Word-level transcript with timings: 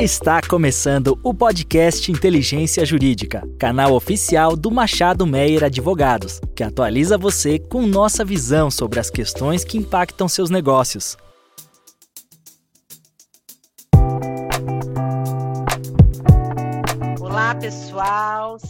Está 0.00 0.40
começando 0.40 1.20
o 1.22 1.34
podcast 1.34 2.10
Inteligência 2.10 2.86
Jurídica, 2.86 3.46
canal 3.58 3.92
oficial 3.92 4.56
do 4.56 4.70
Machado 4.70 5.26
Meyer 5.26 5.62
Advogados, 5.62 6.40
que 6.56 6.62
atualiza 6.62 7.18
você 7.18 7.58
com 7.58 7.86
nossa 7.86 8.24
visão 8.24 8.70
sobre 8.70 8.98
as 8.98 9.10
questões 9.10 9.62
que 9.62 9.76
impactam 9.76 10.26
seus 10.26 10.48
negócios. 10.48 11.18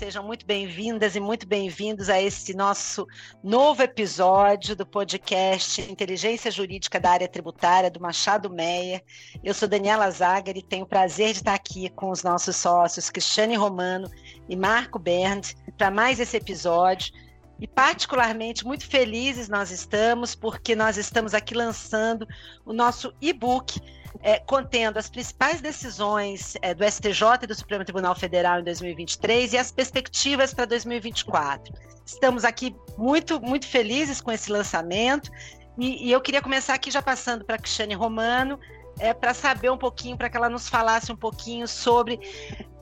Sejam 0.01 0.25
muito 0.25 0.47
bem-vindas 0.47 1.15
e 1.15 1.21
muito 1.21 1.47
bem-vindos 1.47 2.09
a 2.09 2.19
esse 2.19 2.55
nosso 2.55 3.07
novo 3.45 3.83
episódio 3.83 4.75
do 4.75 4.87
podcast 4.87 5.83
Inteligência 5.93 6.51
Jurídica 6.51 6.99
da 6.99 7.11
Área 7.11 7.29
Tributária 7.29 7.91
do 7.91 8.01
Machado 8.01 8.49
Meia. 8.49 9.03
Eu 9.45 9.53
sou 9.53 9.69
Daniela 9.69 10.11
Zagar 10.11 10.57
e 10.57 10.63
tenho 10.63 10.85
o 10.85 10.89
prazer 10.89 11.33
de 11.33 11.41
estar 11.41 11.53
aqui 11.53 11.91
com 11.91 12.09
os 12.09 12.23
nossos 12.23 12.57
sócios 12.57 13.11
Cristiane 13.11 13.57
Romano 13.57 14.11
e 14.49 14.57
Marco 14.57 14.99
Bernd 14.99 15.53
para 15.77 15.91
mais 15.91 16.19
esse 16.19 16.35
episódio. 16.35 17.13
E 17.61 17.69
particularmente 17.69 18.65
muito 18.65 18.89
felizes 18.89 19.51
nós 19.51 19.71
estamos 19.71 20.35
porque 20.35 20.75
nós 20.75 20.97
estamos 20.97 21.35
aqui 21.35 21.53
lançando 21.53 22.27
o 22.65 22.73
nosso 22.73 23.13
e-book 23.21 23.79
é, 24.23 24.39
contendo 24.39 24.99
as 24.99 25.09
principais 25.09 25.61
decisões 25.61 26.57
é, 26.63 26.75
do 26.75 26.85
STJ 26.85 27.43
e 27.43 27.47
do 27.47 27.55
Supremo 27.55 27.85
Tribunal 27.85 28.15
Federal 28.15 28.61
em 28.61 28.65
2023 28.65 29.53
e 29.53 29.59
as 29.59 29.71
perspectivas 29.71 30.53
para 30.53 30.65
2024. 30.65 31.73
Estamos 32.05 32.45
aqui 32.45 32.75
muito, 32.99 33.41
muito 33.41 33.67
felizes 33.67 34.21
com 34.21 34.33
esse 34.33 34.51
lançamento 34.51 35.31
e, 35.79 36.09
e 36.09 36.13
eu 36.13 36.21
queria 36.21 36.43
começar 36.43 36.75
aqui 36.75 36.91
já 36.91 37.01
passando 37.01 37.45
para 37.45 37.57
a 37.57 37.59
Cristiane 37.59 37.95
Romano, 37.95 38.59
é, 38.99 39.15
para 39.15 39.33
saber 39.33 39.71
um 39.71 39.79
pouquinho, 39.79 40.17
para 40.17 40.29
que 40.29 40.37
ela 40.37 40.49
nos 40.49 40.69
falasse 40.69 41.11
um 41.11 41.17
pouquinho 41.17 41.67
sobre 41.67 42.21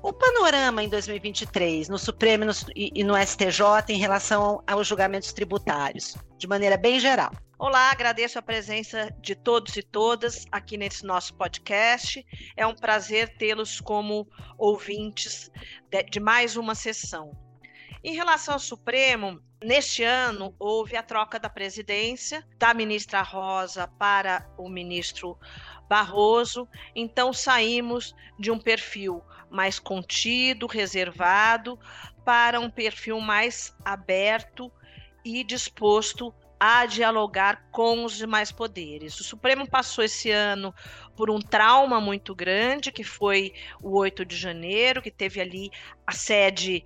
o 0.02 0.12
panorama 0.12 0.82
em 0.82 0.88
2023 0.88 1.88
no 1.88 1.98
Supremo 1.98 2.44
e 2.74 3.04
no, 3.04 3.12
no 3.12 3.26
STJ 3.26 3.62
em 3.90 3.98
relação 3.98 4.62
aos 4.66 4.86
julgamentos 4.86 5.32
tributários, 5.32 6.16
de 6.38 6.46
maneira 6.46 6.76
bem 6.76 6.98
geral. 6.98 7.32
Olá, 7.60 7.90
agradeço 7.90 8.38
a 8.38 8.42
presença 8.42 9.12
de 9.20 9.34
todos 9.34 9.76
e 9.76 9.82
todas 9.82 10.46
aqui 10.52 10.76
nesse 10.76 11.04
nosso 11.04 11.34
podcast. 11.34 12.24
É 12.56 12.64
um 12.64 12.74
prazer 12.74 13.36
tê-los 13.36 13.80
como 13.80 14.28
ouvintes 14.56 15.50
de, 16.08 16.20
mais 16.20 16.56
uma 16.56 16.76
sessão. 16.76 17.32
Em 18.04 18.14
relação 18.14 18.54
ao 18.54 18.60
Supremo, 18.60 19.42
neste 19.60 20.04
ano 20.04 20.54
houve 20.56 20.96
a 20.96 21.02
troca 21.02 21.36
da 21.40 21.50
presidência 21.50 22.46
da 22.58 22.72
ministra 22.72 23.22
Rosa 23.22 23.88
para 23.88 24.48
o 24.56 24.68
ministro 24.68 25.36
Barroso, 25.88 26.68
então 26.94 27.32
saímos 27.32 28.14
de 28.38 28.52
um 28.52 28.58
perfil 28.60 29.20
mais 29.50 29.80
contido, 29.80 30.68
reservado, 30.68 31.76
para 32.24 32.60
um 32.60 32.70
perfil 32.70 33.20
mais 33.20 33.74
aberto 33.84 34.70
e 35.24 35.42
disposto 35.42 36.32
a 36.58 36.86
dialogar 36.86 37.68
com 37.70 38.04
os 38.04 38.16
demais 38.16 38.50
poderes. 38.50 39.18
O 39.20 39.24
Supremo 39.24 39.68
passou 39.68 40.04
esse 40.04 40.30
ano 40.30 40.74
por 41.16 41.30
um 41.30 41.40
trauma 41.40 42.00
muito 42.00 42.34
grande, 42.34 42.90
que 42.90 43.04
foi 43.04 43.52
o 43.82 43.96
8 43.96 44.24
de 44.24 44.36
janeiro, 44.36 45.02
que 45.02 45.10
teve 45.10 45.40
ali 45.40 45.70
a 46.06 46.12
sede 46.12 46.84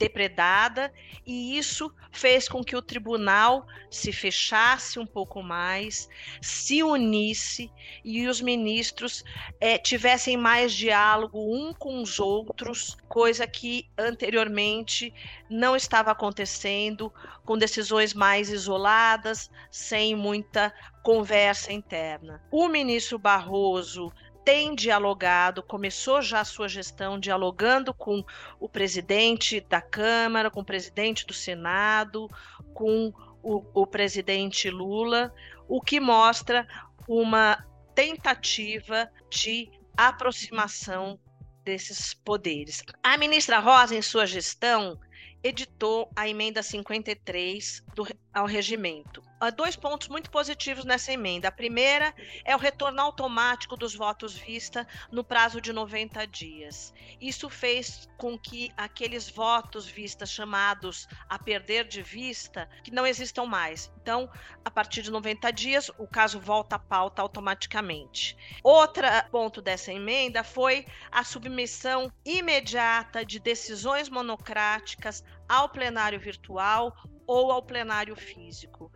depredada, 0.00 0.90
e 1.26 1.58
isso 1.58 1.94
fez 2.10 2.48
com 2.48 2.64
que 2.64 2.74
o 2.74 2.80
tribunal 2.80 3.66
se 3.90 4.10
fechasse 4.10 4.98
um 4.98 5.04
pouco 5.04 5.42
mais, 5.42 6.08
se 6.40 6.82
unisse 6.82 7.70
e 8.02 8.26
os 8.26 8.40
ministros 8.40 9.22
é, 9.60 9.76
tivessem 9.76 10.38
mais 10.38 10.72
diálogo 10.72 11.38
um 11.38 11.74
com 11.74 12.00
os 12.02 12.18
outros, 12.18 12.96
coisa 13.08 13.46
que 13.46 13.86
anteriormente 13.98 15.12
não 15.50 15.76
estava 15.76 16.10
acontecendo, 16.10 17.12
com 17.44 17.58
decisões 17.58 18.14
mais 18.14 18.48
isoladas, 18.48 19.50
sem 19.70 20.14
muita 20.14 20.72
conversa 21.02 21.72
interna. 21.72 22.42
O 22.50 22.68
ministro 22.68 23.18
Barroso 23.18 24.10
tem 24.50 24.74
dialogado, 24.74 25.62
começou 25.62 26.20
já 26.20 26.40
a 26.40 26.44
sua 26.44 26.68
gestão 26.68 27.20
dialogando 27.20 27.94
com 27.94 28.24
o 28.58 28.68
presidente 28.68 29.60
da 29.60 29.80
Câmara, 29.80 30.50
com 30.50 30.58
o 30.58 30.64
presidente 30.64 31.24
do 31.24 31.32
Senado, 31.32 32.28
com 32.74 33.12
o, 33.44 33.64
o 33.72 33.86
presidente 33.86 34.68
Lula, 34.68 35.32
o 35.68 35.80
que 35.80 36.00
mostra 36.00 36.66
uma 37.06 37.64
tentativa 37.94 39.08
de 39.30 39.70
aproximação 39.96 41.16
desses 41.64 42.12
poderes. 42.12 42.82
A 43.04 43.16
ministra 43.16 43.60
Rosa, 43.60 43.94
em 43.94 44.02
sua 44.02 44.26
gestão, 44.26 44.98
editou 45.44 46.10
a 46.16 46.28
emenda 46.28 46.60
53 46.60 47.84
do, 47.94 48.04
ao 48.32 48.46
regimento. 48.46 49.22
Há 49.40 49.48
dois 49.48 49.74
pontos 49.74 50.08
muito 50.08 50.30
positivos 50.30 50.84
nessa 50.84 51.12
emenda. 51.12 51.48
A 51.48 51.52
primeira 51.52 52.14
é 52.44 52.54
o 52.54 52.58
retorno 52.58 53.00
automático 53.00 53.74
dos 53.76 53.94
votos 53.94 54.36
vista 54.36 54.86
no 55.10 55.24
prazo 55.24 55.60
de 55.60 55.72
90 55.72 56.26
dias. 56.26 56.92
Isso 57.18 57.48
fez 57.48 58.06
com 58.18 58.38
que 58.38 58.70
aqueles 58.76 59.30
votos 59.30 59.86
vista 59.86 60.26
chamados 60.26 61.08
a 61.26 61.38
perder 61.38 61.88
de 61.88 62.02
vista 62.02 62.68
que 62.84 62.90
não 62.90 63.06
existam 63.06 63.46
mais. 63.46 63.90
Então, 64.02 64.30
a 64.62 64.70
partir 64.70 65.00
de 65.00 65.10
90 65.10 65.50
dias, 65.52 65.90
o 65.98 66.06
caso 66.06 66.38
volta 66.38 66.76
à 66.76 66.78
pauta 66.78 67.22
automaticamente. 67.22 68.36
Outro 68.62 69.04
ponto 69.30 69.62
dessa 69.62 69.90
emenda 69.90 70.44
foi 70.44 70.84
a 71.10 71.24
submissão 71.24 72.12
imediata 72.26 73.24
de 73.24 73.38
decisões 73.38 74.10
monocráticas 74.10 75.24
ao 75.48 75.68
plenário 75.68 76.20
virtual 76.20 76.94
ou 77.30 77.52
ao 77.52 77.62
plenário 77.62 78.16
físico. 78.16 78.90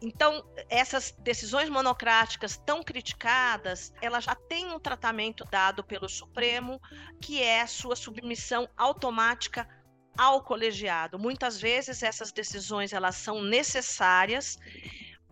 Então, 0.00 0.42
essas 0.70 1.10
decisões 1.18 1.68
monocráticas 1.68 2.56
tão 2.56 2.82
criticadas, 2.82 3.92
elas 4.00 4.24
já 4.24 4.34
têm 4.34 4.72
um 4.72 4.80
tratamento 4.80 5.44
dado 5.44 5.84
pelo 5.84 6.08
Supremo, 6.08 6.80
que 7.20 7.42
é 7.42 7.66
sua 7.66 7.94
submissão 7.94 8.66
automática 8.78 9.68
ao 10.16 10.42
colegiado. 10.42 11.18
Muitas 11.18 11.60
vezes 11.60 12.02
essas 12.02 12.32
decisões 12.32 12.94
elas 12.94 13.16
são 13.16 13.42
necessárias 13.42 14.58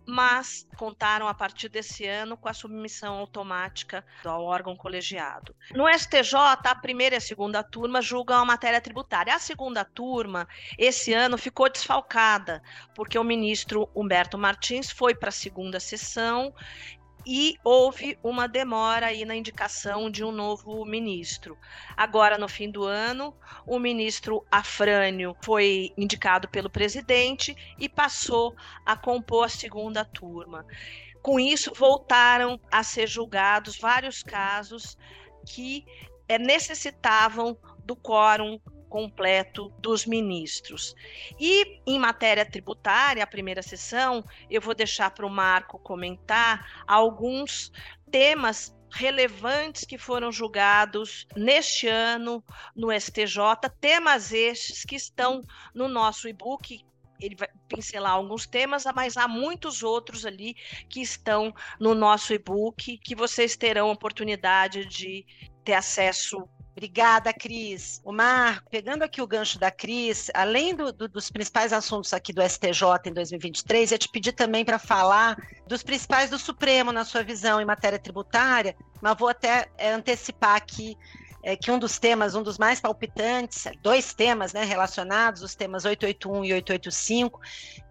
mas 0.05 0.67
contaram 0.77 1.27
a 1.27 1.33
partir 1.33 1.69
desse 1.69 2.05
ano 2.05 2.37
com 2.37 2.47
a 2.47 2.53
submissão 2.53 3.15
automática 3.17 4.05
ao 4.23 4.43
órgão 4.43 4.75
colegiado. 4.75 5.55
No 5.73 5.87
STJ, 5.87 6.35
a 6.63 6.75
primeira 6.75 7.15
e 7.15 7.17
a 7.17 7.21
segunda 7.21 7.63
turma 7.63 8.01
julgam 8.01 8.37
a 8.37 8.45
matéria 8.45 8.79
tributária. 8.79 9.33
A 9.33 9.39
segunda 9.39 9.83
turma, 9.83 10.47
esse 10.77 11.13
ano, 11.13 11.37
ficou 11.37 11.69
desfalcada, 11.69 12.61
porque 12.93 13.17
o 13.17 13.23
ministro 13.23 13.89
Humberto 13.95 14.37
Martins 14.37 14.91
foi 14.91 15.15
para 15.15 15.29
a 15.29 15.31
segunda 15.31 15.79
sessão 15.79 16.53
e 17.25 17.57
houve 17.63 18.17
uma 18.23 18.47
demora 18.47 19.07
aí 19.07 19.25
na 19.25 19.35
indicação 19.35 20.09
de 20.11 20.23
um 20.23 20.31
novo 20.31 20.85
ministro. 20.85 21.57
Agora, 21.97 22.37
no 22.37 22.47
fim 22.47 22.69
do 22.69 22.83
ano, 22.83 23.35
o 23.65 23.79
ministro 23.79 24.45
Afrânio 24.51 25.35
foi 25.41 25.91
indicado 25.97 26.47
pelo 26.47 26.69
presidente 26.69 27.55
e 27.79 27.89
passou 27.89 28.55
a 28.85 28.95
compor 28.95 29.45
a 29.45 29.49
segunda 29.49 30.05
turma. 30.05 30.65
Com 31.21 31.39
isso, 31.39 31.73
voltaram 31.75 32.59
a 32.71 32.83
ser 32.83 33.07
julgados 33.07 33.79
vários 33.79 34.21
casos 34.21 34.95
que 35.47 35.83
é, 36.27 36.37
necessitavam 36.37 37.57
do 37.83 37.95
quórum 37.95 38.59
completo 38.95 39.73
dos 39.77 40.05
ministros. 40.05 40.95
E 41.37 41.81
em 41.85 41.99
matéria 41.99 42.49
tributária, 42.49 43.21
a 43.21 43.27
primeira 43.27 43.61
sessão, 43.61 44.23
eu 44.49 44.61
vou 44.61 44.73
deixar 44.73 45.11
para 45.11 45.25
o 45.25 45.29
Marco 45.29 45.77
comentar 45.79 46.85
alguns 46.87 47.73
temas 48.09 48.73
relevantes 48.89 49.83
que 49.83 49.97
foram 49.97 50.31
julgados 50.31 51.27
neste 51.35 51.89
ano 51.89 52.41
no 52.73 52.89
STJ, 52.89 53.37
temas 53.81 54.31
estes 54.31 54.85
que 54.85 54.95
estão 54.95 55.43
no 55.73 55.89
nosso 55.89 56.29
e-book. 56.29 56.81
Ele 57.19 57.35
vai 57.35 57.49
pincelar 57.67 58.13
alguns 58.13 58.47
temas, 58.47 58.85
mas 58.95 59.17
há 59.17 59.27
muitos 59.27 59.83
outros 59.83 60.25
ali 60.25 60.53
que 60.87 61.01
estão 61.01 61.53
no 61.81 61.93
nosso 61.93 62.33
e-book 62.33 62.97
que 62.99 63.13
vocês 63.13 63.57
terão 63.57 63.91
oportunidade 63.91 64.85
de 64.85 65.25
ter 65.65 65.73
acesso 65.73 66.47
Obrigada, 66.75 67.31
Cris. 67.31 68.01
O 68.03 68.11
Marco, 68.11 68.69
pegando 68.69 69.03
aqui 69.03 69.21
o 69.21 69.27
gancho 69.27 69.57
da 69.57 69.71
Cris, 69.71 70.29
além 70.33 70.75
do, 70.75 70.91
do, 70.91 71.07
dos 71.07 71.29
principais 71.29 71.71
assuntos 71.71 72.11
aqui 72.11 72.33
do 72.33 72.41
STJ 72.41 72.83
em 73.05 73.13
2023, 73.13 73.93
eu 73.93 73.97
te 73.97 74.09
pedir 74.09 74.33
também 74.33 74.65
para 74.65 74.77
falar 74.77 75.37
dos 75.65 75.81
principais 75.81 76.29
do 76.29 76.37
Supremo 76.37 76.91
na 76.91 77.05
sua 77.05 77.23
visão 77.23 77.61
em 77.61 77.65
matéria 77.65 77.97
tributária, 77.97 78.75
mas 79.01 79.17
vou 79.17 79.29
até 79.29 79.69
é, 79.77 79.93
antecipar 79.93 80.57
aqui 80.57 80.97
é 81.45 81.55
que 81.55 81.69
um 81.69 81.77
dos 81.77 81.99
temas, 81.99 82.33
um 82.33 82.41
dos 82.41 82.57
mais 82.57 82.81
palpitantes, 82.81 83.65
dois 83.79 84.15
temas 84.15 84.51
né, 84.51 84.63
relacionados, 84.63 85.43
os 85.43 85.53
temas 85.53 85.85
881 85.85 86.43
e 86.43 86.53
885, 86.53 87.39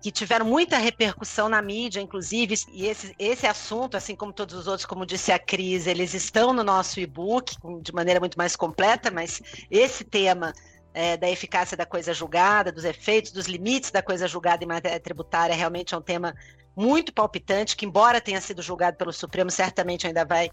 que 0.03 0.11
tiveram 0.11 0.45
muita 0.45 0.77
repercussão 0.77 1.49
na 1.49 1.63
mídia, 1.63 2.01
inclusive, 2.01 2.57
e 2.73 2.87
esse, 2.87 3.15
esse 3.17 3.47
assunto, 3.47 3.97
assim 3.97 4.17
como 4.17 4.33
todos 4.33 4.57
os 4.57 4.67
outros, 4.67 4.85
como 4.85 5.07
disse 5.07 5.31
a 5.31 5.39
Cris, 5.39 5.87
eles 5.87 6.15
estão 6.15 6.53
no 6.53 6.65
nosso 6.65 6.99
e-book 6.99 7.57
de 7.81 7.93
maneira 7.93 8.19
muito 8.19 8.37
mais 8.37 8.57
completa, 8.57 9.09
mas 9.09 9.41
esse 9.71 10.03
tema 10.03 10.53
é, 10.93 11.17
da 11.17 11.31
eficácia 11.31 11.77
da 11.77 11.87
coisa 11.87 12.13
julgada, 12.13 12.73
dos 12.73 12.85
efeitos, 12.85 13.31
dos 13.31 13.47
limites 13.47 13.93
da 13.93 14.03
coisa 14.03 14.27
julgada 14.27 14.65
em 14.65 14.67
matéria 14.67 14.99
tributária, 14.99 15.55
realmente 15.55 15.95
é 15.95 15.97
um 15.97 16.03
tema 16.03 16.35
muito 16.75 17.15
palpitante, 17.15 17.77
que 17.77 17.87
embora 17.87 18.21
tenha 18.21 18.41
sido 18.41 18.61
julgado 18.61 18.97
pelo 18.97 19.13
Supremo, 19.13 19.49
certamente 19.49 20.09
ainda 20.09 20.25
vai 20.25 20.51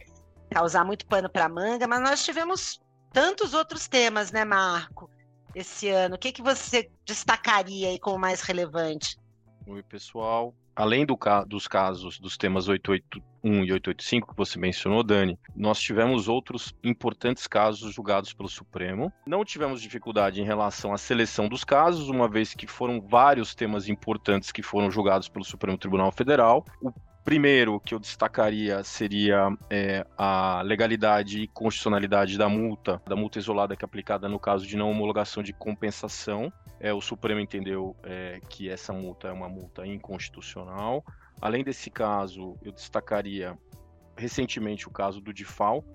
causar 0.51 0.83
muito 0.86 1.06
pano 1.07 1.30
para 1.30 1.50
manga, 1.50 1.88
mas 1.88 2.01
nós 2.01 2.24
tivemos 2.24 2.80
tantos 3.11 3.53
outros 3.53 3.87
temas, 3.87 4.31
né, 4.31 4.43
Marco, 4.45 5.09
esse 5.53 5.89
ano. 5.89 6.15
O 6.15 6.17
que, 6.17 6.31
que 6.31 6.41
você 6.41 6.89
destacaria 7.05 7.89
aí 7.89 7.99
como 7.99 8.17
mais 8.17 8.41
relevante? 8.41 9.17
Oi, 9.67 9.83
pessoal. 9.83 10.55
Além 10.73 11.05
do, 11.05 11.17
dos 11.47 11.67
casos 11.67 12.17
dos 12.17 12.37
temas 12.37 12.67
881 12.69 13.65
e 13.65 13.73
885 13.73 14.29
que 14.29 14.37
você 14.37 14.57
mencionou, 14.57 15.03
Dani, 15.03 15.37
nós 15.55 15.79
tivemos 15.79 16.29
outros 16.29 16.73
importantes 16.81 17.45
casos 17.45 17.93
julgados 17.93 18.33
pelo 18.33 18.47
Supremo. 18.47 19.11
Não 19.27 19.43
tivemos 19.43 19.81
dificuldade 19.81 20.41
em 20.41 20.45
relação 20.45 20.93
à 20.93 20.97
seleção 20.97 21.49
dos 21.49 21.65
casos, 21.65 22.07
uma 22.07 22.27
vez 22.27 22.53
que 22.53 22.65
foram 22.65 23.01
vários 23.01 23.53
temas 23.53 23.89
importantes 23.89 24.51
que 24.51 24.63
foram 24.63 24.89
julgados 24.89 25.27
pelo 25.27 25.43
Supremo 25.43 25.77
Tribunal 25.77 26.11
Federal. 26.11 26.65
O 26.81 26.91
Primeiro 27.23 27.79
que 27.79 27.94
eu 27.94 28.00
destacaria 28.00 28.83
seria 28.83 29.56
é, 29.69 30.06
a 30.18 30.63
legalidade 30.63 31.41
e 31.41 31.47
constitucionalidade 31.47 32.35
da 32.35 32.50
multa, 32.50 33.00
da 33.07 33.15
multa 33.15 33.38
isolada 33.38 33.75
que 33.75 33.85
é 33.85 33.88
aplicada 33.88 34.27
no 34.27 34.39
caso 34.39 34.65
de 34.65 34.75
não 34.75 34.89
homologação 34.89 35.44
de 35.44 35.53
compensação. 35.53 36.51
É, 36.79 36.91
o 36.91 37.00
Supremo 37.00 37.39
entendeu 37.39 37.95
é, 38.03 38.39
que 38.50 38.69
essa 38.69 38.91
multa 38.91 39.27
é 39.27 39.31
uma 39.31 39.47
multa 39.47 39.85
inconstitucional. 39.85 41.06
Além 41.39 41.63
desse 41.63 41.91
caso, 41.91 42.57
eu 42.63 42.71
destacaria 42.71 43.56
recentemente 44.18 44.88
o 44.88 44.91
caso 44.91 45.21
do 45.21 45.31
DIFAL, 45.31 45.85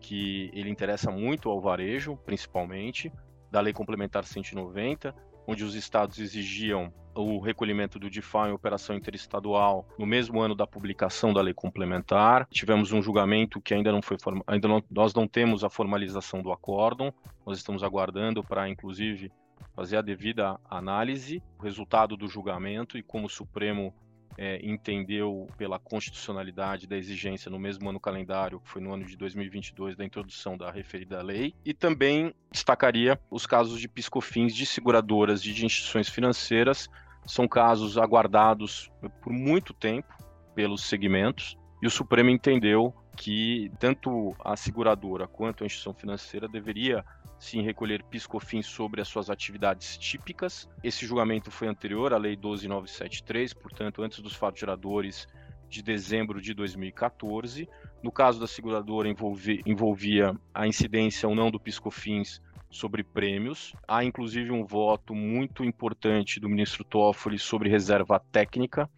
que 0.00 0.50
ele 0.52 0.70
interessa 0.70 1.08
muito 1.08 1.48
ao 1.50 1.60
varejo, 1.60 2.16
principalmente, 2.26 3.12
da 3.48 3.60
Lei 3.60 3.72
Complementar 3.72 4.24
190, 4.24 5.14
onde 5.46 5.62
os 5.62 5.76
estados 5.76 6.18
exigiam 6.18 6.92
o 7.14 7.38
recolhimento 7.38 7.98
do 7.98 8.10
DIFA 8.10 8.48
em 8.48 8.52
operação 8.52 8.96
interestadual 8.96 9.86
no 9.98 10.06
mesmo 10.06 10.40
ano 10.40 10.54
da 10.54 10.66
publicação 10.66 11.32
da 11.32 11.40
lei 11.40 11.54
complementar. 11.54 12.46
Tivemos 12.50 12.92
um 12.92 13.02
julgamento 13.02 13.60
que 13.60 13.74
ainda 13.74 13.92
não 13.92 14.02
foi 14.02 14.16
ainda 14.46 14.68
não, 14.68 14.82
nós 14.90 15.14
não 15.14 15.26
temos 15.26 15.64
a 15.64 15.70
formalização 15.70 16.42
do 16.42 16.52
acórdão. 16.52 17.12
Nós 17.46 17.58
estamos 17.58 17.82
aguardando 17.82 18.42
para 18.42 18.68
inclusive 18.68 19.30
fazer 19.74 19.96
a 19.96 20.02
devida 20.02 20.58
análise, 20.70 21.42
o 21.58 21.62
resultado 21.62 22.16
do 22.16 22.28
julgamento 22.28 22.96
e 22.96 23.02
como 23.02 23.26
o 23.26 23.30
Supremo 23.30 23.94
é, 24.36 24.60
entendeu 24.64 25.48
pela 25.56 25.78
constitucionalidade 25.78 26.86
da 26.86 26.96
exigência 26.96 27.50
no 27.50 27.58
mesmo 27.58 27.88
ano 27.88 28.00
calendário, 28.00 28.60
que 28.60 28.68
foi 28.68 28.82
no 28.82 28.92
ano 28.92 29.04
de 29.04 29.16
2022, 29.16 29.96
da 29.96 30.04
introdução 30.04 30.56
da 30.56 30.70
referida 30.70 31.22
lei, 31.22 31.54
e 31.64 31.72
também 31.72 32.34
destacaria 32.50 33.18
os 33.30 33.46
casos 33.46 33.80
de 33.80 33.88
piscofins 33.88 34.54
de 34.54 34.66
seguradoras 34.66 35.44
e 35.44 35.52
de 35.52 35.64
instituições 35.64 36.08
financeiras. 36.08 36.88
São 37.26 37.48
casos 37.48 37.96
aguardados 37.96 38.90
por 39.22 39.32
muito 39.32 39.72
tempo 39.72 40.12
pelos 40.54 40.84
segmentos 40.84 41.56
e 41.82 41.86
o 41.86 41.90
Supremo 41.90 42.30
entendeu 42.30 42.94
que 43.16 43.70
tanto 43.78 44.34
a 44.44 44.56
seguradora 44.56 45.26
quanto 45.26 45.62
a 45.62 45.66
instituição 45.66 45.94
financeira 45.94 46.48
deveria 46.48 47.04
sim 47.44 47.62
recolher 47.62 48.02
piscofins 48.02 48.66
sobre 48.66 49.00
as 49.00 49.08
suas 49.08 49.28
atividades 49.28 49.98
típicas. 49.98 50.68
Esse 50.82 51.06
julgamento 51.06 51.50
foi 51.50 51.68
anterior 51.68 52.12
à 52.14 52.16
Lei 52.16 52.36
12973, 52.36 53.52
portanto, 53.52 54.02
antes 54.02 54.20
dos 54.20 54.34
fatos 54.34 54.60
geradores 54.60 55.28
de 55.68 55.82
dezembro 55.82 56.40
de 56.40 56.54
2014. 56.54 57.68
No 58.02 58.10
caso 58.10 58.40
da 58.40 58.46
seguradora, 58.46 59.08
envolvia, 59.08 60.34
a 60.54 60.66
incidência 60.66 61.28
ou 61.28 61.34
não 61.34 61.50
do 61.50 61.60
piscofins 61.60 62.40
sobre 62.70 63.04
prêmios. 63.04 63.74
Há 63.86 64.04
inclusive 64.04 64.50
um 64.50 64.64
voto 64.64 65.14
muito 65.14 65.64
importante 65.64 66.40
do 66.40 66.48
ministro 66.48 66.82
Toffoli 66.82 67.38
sobre 67.38 67.68
reserva 67.68 68.18
técnica, 68.18 68.90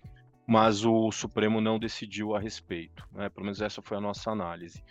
mas 0.47 0.85
o 0.85 1.11
Supremo 1.11 1.61
não 1.61 1.79
decidiu 1.79 2.35
a 2.35 2.41
respeito. 2.41 3.07
Né? 3.13 3.29
Pelo 3.29 3.45
menos 3.45 3.61
essa 3.61 3.83
foi 3.83 3.97
a 3.97 4.01
nossa 4.01 4.31
análise. 4.31 4.83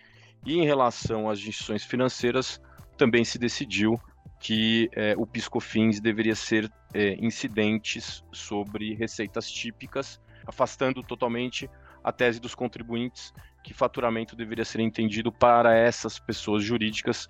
E 0.46 0.60
em 0.60 0.66
relação 0.66 1.30
às 1.30 1.40
instituições 1.40 1.84
financeiras, 1.84 2.62
também 2.98 3.24
se 3.24 3.38
decidiu 3.38 4.00
que 4.40 4.90
é, 4.94 5.16
o 5.18 5.26
PiscoFins 5.26 6.00
deveria 6.00 6.36
ser 6.36 6.72
é, 6.94 7.16
incidentes 7.16 8.24
sobre 8.32 8.94
receitas 8.94 9.50
típicas, 9.50 10.22
afastando 10.46 11.02
totalmente 11.02 11.70
a 12.04 12.12
tese 12.12 12.40
dos 12.40 12.54
contribuintes 12.54 13.34
que 13.64 13.74
faturamento 13.74 14.36
deveria 14.36 14.64
ser 14.64 14.80
entendido 14.82 15.32
para 15.32 15.76
essas 15.76 16.20
pessoas 16.20 16.64
jurídicas 16.64 17.28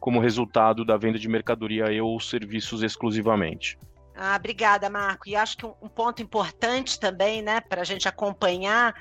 como 0.00 0.20
resultado 0.20 0.84
da 0.84 0.96
venda 0.96 1.18
de 1.18 1.28
mercadoria 1.28 1.92
e 1.92 2.00
ou 2.00 2.18
serviços 2.18 2.82
exclusivamente. 2.82 3.78
Ah, 4.16 4.34
obrigada, 4.34 4.88
Marco. 4.88 5.28
E 5.28 5.36
acho 5.36 5.56
que 5.58 5.66
um, 5.66 5.88
ponto 5.88 6.22
importante 6.22 6.98
também, 6.98 7.42
né, 7.42 7.60
para 7.60 7.82
a 7.82 7.84
gente 7.84 8.08
acompanhar 8.08 8.94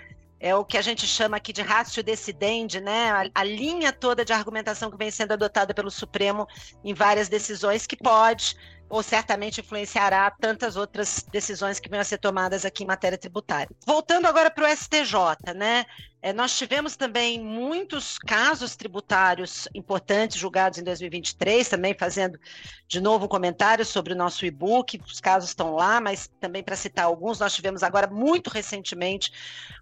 é 0.45 0.55
o 0.55 0.63
que 0.63 0.77
a 0.77 0.81
gente 0.83 1.07
chama 1.07 1.37
aqui 1.37 1.51
de 1.51 1.63
ratio 1.63 2.03
decidendi, 2.03 2.79
né? 2.79 3.09
A, 3.09 3.41
a, 3.41 3.43
linha 3.43 3.91
toda 3.91 4.23
de 4.23 4.31
argumentação 4.31 4.91
que 4.91 4.97
vem 4.97 5.09
sendo 5.09 5.31
adotada 5.31 5.73
pelo 5.73 5.89
Supremo 5.89 6.47
em 6.83 6.93
várias 6.93 7.27
decisões 7.27 7.87
que 7.87 7.97
pode 7.97 8.55
ou 8.89 9.01
certamente 9.01 9.61
influenciará 9.61 10.31
tantas 10.31 10.75
outras 10.75 11.25
decisões 11.31 11.79
que 11.79 11.89
venham 11.89 12.01
a 12.01 12.05
ser 12.05 12.17
tomadas 12.17 12.65
aqui 12.65 12.83
em 12.83 12.87
matéria 12.87 13.17
tributária. 13.17 13.69
Voltando 13.85 14.27
agora 14.27 14.49
para 14.49 14.65
o 14.65 14.75
STJ, 14.75 15.53
né? 15.55 15.85
É, 16.25 16.33
nós 16.33 16.57
tivemos 16.57 16.95
também 16.95 17.39
muitos 17.39 18.17
casos 18.17 18.75
tributários 18.75 19.67
importantes 19.75 20.39
julgados 20.39 20.79
em 20.79 20.83
2023, 20.83 21.69
também 21.69 21.95
fazendo 21.95 22.39
de 22.87 22.99
novo 22.99 23.25
um 23.25 23.27
comentário 23.27 23.85
sobre 23.85 24.13
o 24.13 24.15
nosso 24.15 24.43
e-book. 24.43 24.99
Os 25.05 25.21
casos 25.21 25.49
estão 25.49 25.75
lá, 25.75 26.01
mas 26.01 26.27
também 26.39 26.63
para 26.63 26.75
citar 26.75 27.05
alguns, 27.05 27.37
nós 27.37 27.53
tivemos 27.53 27.83
agora 27.83 28.07
muito 28.07 28.49
recentemente 28.49 29.31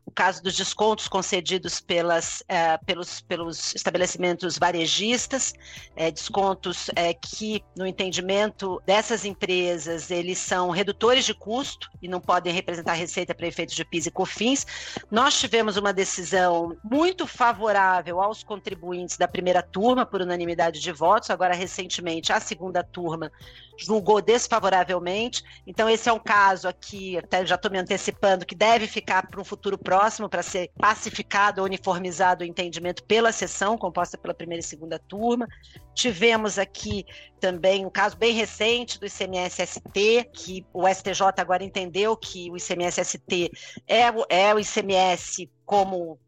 o 0.05 0.11
caso 0.11 0.43
dos 0.43 0.53
descontos 0.53 1.07
concedidos 1.07 1.79
pelas, 1.79 2.43
é, 2.49 2.77
pelos, 2.79 3.21
pelos 3.21 3.73
estabelecimentos 3.73 4.57
varejistas, 4.57 5.53
é, 5.95 6.11
descontos 6.11 6.89
é, 6.93 7.13
que, 7.13 7.63
no 7.73 7.87
entendimento 7.87 8.81
dessas 8.93 9.25
empresas, 9.25 10.11
eles 10.11 10.37
são 10.37 10.69
redutores 10.69 11.25
de 11.25 11.33
custo 11.33 11.89
e 11.99 12.07
não 12.07 12.21
podem 12.21 12.53
representar 12.53 12.93
receita 12.93 13.33
para 13.33 13.47
efeitos 13.47 13.73
de 13.73 13.83
PIS 13.83 14.05
e 14.05 14.11
COFINS. 14.11 14.67
Nós 15.09 15.39
tivemos 15.39 15.77
uma 15.77 15.91
decisão 15.91 16.77
muito 16.83 17.25
favorável 17.25 18.21
aos 18.21 18.43
contribuintes 18.43 19.17
da 19.17 19.27
primeira 19.27 19.63
turma, 19.63 20.05
por 20.05 20.21
unanimidade 20.21 20.79
de 20.79 20.91
votos, 20.91 21.31
agora 21.31 21.55
recentemente 21.55 22.31
a 22.31 22.39
segunda 22.39 22.83
turma 22.83 23.31
julgou 23.77 24.21
desfavoravelmente. 24.21 25.43
Então, 25.65 25.89
esse 25.89 26.09
é 26.09 26.13
um 26.13 26.19
caso 26.19 26.67
aqui, 26.67 27.17
até 27.17 27.45
já 27.45 27.55
estou 27.55 27.71
me 27.71 27.77
antecipando, 27.77 28.45
que 28.45 28.55
deve 28.55 28.87
ficar 28.87 29.27
para 29.27 29.41
um 29.41 29.43
futuro 29.43 29.77
próximo 29.77 30.29
para 30.29 30.43
ser 30.43 30.71
pacificado 30.77 31.63
uniformizado 31.63 32.43
o 32.43 32.47
entendimento 32.47 33.03
pela 33.03 33.31
sessão, 33.31 33.77
composta 33.77 34.17
pela 34.17 34.33
primeira 34.33 34.61
e 34.61 34.63
segunda 34.63 34.99
turma. 34.99 35.47
Tivemos 35.93 36.57
aqui 36.57 37.05
também 37.39 37.85
um 37.85 37.89
caso 37.89 38.17
bem 38.17 38.33
recente 38.33 38.99
do 38.99 39.05
ICMS-ST, 39.05 40.29
que 40.33 40.65
o 40.73 40.87
STJ 40.87 41.21
agora 41.37 41.63
entendeu 41.63 42.15
que 42.15 42.49
o 42.49 42.57
ICMS-ST 42.57 43.51
é, 43.87 44.03
é 44.29 44.53
o 44.53 44.59
ICMS 44.59 45.49
como 45.65 46.19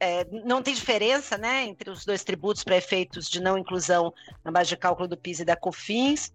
é, 0.00 0.26
não 0.44 0.62
tem 0.62 0.74
diferença 0.74 1.36
né, 1.36 1.64
entre 1.64 1.90
os 1.90 2.04
dois 2.04 2.22
tributos 2.22 2.62
para 2.62 2.76
efeitos 2.76 3.28
de 3.28 3.40
não 3.40 3.58
inclusão 3.58 4.12
na 4.44 4.50
base 4.50 4.70
de 4.70 4.76
cálculo 4.76 5.08
do 5.08 5.16
PIS 5.16 5.40
e 5.40 5.44
da 5.44 5.56
COFINS. 5.56 6.32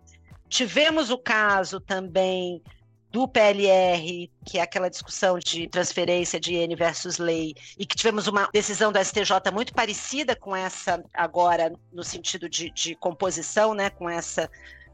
Tivemos 0.54 1.10
o 1.10 1.18
caso 1.18 1.80
também 1.80 2.62
do 3.10 3.28
PLR, 3.28 4.30
que 4.46 4.60
é 4.60 4.62
aquela 4.62 4.88
discussão 4.88 5.40
de 5.40 5.68
transferência 5.68 6.40
de 6.40 6.54
IN 6.54 6.76
versus 6.76 7.18
lei, 7.18 7.56
e 7.76 7.88
que 7.88 7.96
tivemos 7.96 8.28
uma 8.28 8.48
decisão 8.54 8.92
do 8.92 9.04
STJ 9.04 9.52
muito 9.52 9.74
parecida 9.74 10.36
com 10.36 10.56
essa 10.56 11.04
agora, 11.12 11.74
no 11.92 12.04
sentido 12.04 12.48
de, 12.48 12.70
de 12.70 12.94
composição, 12.94 13.74
né, 13.74 13.90
com 13.90 14.08
essa 14.08 14.48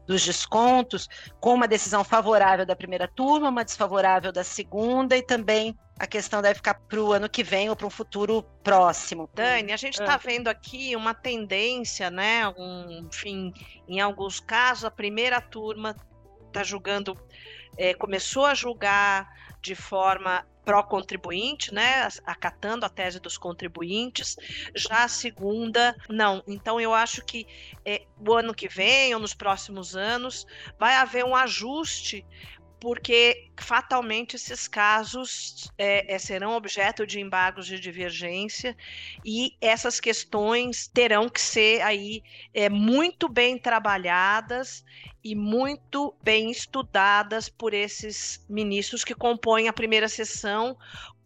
dos 0.06 0.24
descontos, 0.24 1.06
com 1.38 1.52
uma 1.52 1.68
decisão 1.68 2.02
favorável 2.04 2.64
da 2.64 2.74
primeira 2.74 3.06
turma, 3.06 3.50
uma 3.50 3.62
desfavorável 3.62 4.32
da 4.32 4.42
segunda, 4.42 5.14
e 5.14 5.22
também 5.22 5.78
a 6.00 6.06
questão 6.06 6.40
deve 6.40 6.54
ficar 6.54 6.74
para 6.74 6.98
o 6.98 7.12
ano 7.12 7.28
que 7.28 7.42
vem 7.42 7.68
ou 7.68 7.76
para 7.76 7.86
um 7.86 7.90
futuro 7.90 8.42
próximo. 8.64 9.28
Dani, 9.34 9.70
a 9.70 9.76
gente 9.76 10.00
está 10.00 10.14
ah. 10.14 10.16
vendo 10.16 10.48
aqui 10.48 10.96
uma 10.96 11.12
tendência, 11.12 12.10
né? 12.10 12.48
Um, 12.56 13.06
enfim, 13.06 13.52
em 13.86 14.00
alguns 14.00 14.40
casos, 14.40 14.86
a 14.86 14.90
primeira 14.90 15.42
turma 15.42 15.94
está 16.46 16.64
julgando 16.64 17.14
é, 17.76 17.92
começou 17.92 18.46
a 18.46 18.54
julgar 18.54 19.28
de 19.60 19.74
forma 19.74 20.46
pró-contribuinte, 20.64 21.72
né, 21.72 22.08
acatando 22.24 22.86
a 22.86 22.88
tese 22.88 23.20
dos 23.20 23.36
contribuintes. 23.36 24.36
Já 24.74 25.04
a 25.04 25.08
segunda, 25.08 25.94
não. 26.08 26.42
Então, 26.46 26.80
eu 26.80 26.94
acho 26.94 27.22
que 27.24 27.46
é, 27.84 28.06
o 28.18 28.32
ano 28.32 28.54
que 28.54 28.68
vem, 28.68 29.14
ou 29.14 29.20
nos 29.20 29.34
próximos 29.34 29.94
anos, 29.94 30.46
vai 30.78 30.94
haver 30.94 31.24
um 31.26 31.36
ajuste 31.36 32.24
porque 32.80 33.50
fatalmente 33.60 34.36
esses 34.36 34.66
casos 34.66 35.70
é, 35.76 36.14
é, 36.14 36.18
serão 36.18 36.56
objeto 36.56 37.06
de 37.06 37.20
embargos 37.20 37.66
de 37.66 37.78
divergência 37.78 38.74
e 39.24 39.54
essas 39.60 40.00
questões 40.00 40.88
terão 40.88 41.28
que 41.28 41.40
ser 41.40 41.82
aí 41.82 42.22
é, 42.54 42.70
muito 42.70 43.28
bem 43.28 43.58
trabalhadas 43.58 44.82
e 45.22 45.34
muito 45.34 46.14
bem 46.22 46.50
estudadas 46.50 47.50
por 47.50 47.74
esses 47.74 48.44
ministros 48.48 49.04
que 49.04 49.14
compõem 49.14 49.68
a 49.68 49.72
primeira 49.72 50.08
sessão 50.08 50.76